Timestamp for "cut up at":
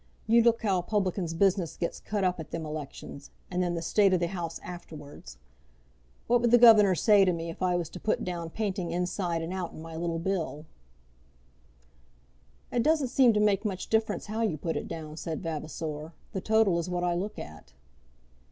1.99-2.49